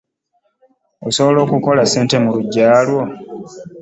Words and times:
Osobola 1.07 1.39
okukola 1.45 1.81
ssente 1.85 2.15
mu 2.23 2.29
luggya 2.35 2.69
lwo. 2.87 3.01